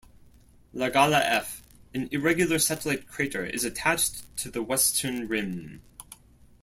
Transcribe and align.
Lagalla 0.73 1.21
F, 1.23 1.61
an 1.93 2.09
irregular 2.11 2.57
satellite 2.57 3.05
crater, 3.07 3.45
is 3.45 3.63
attached 3.63 4.23
to 4.35 4.49
the 4.49 4.63
western 4.63 5.27
rim. 5.27 5.83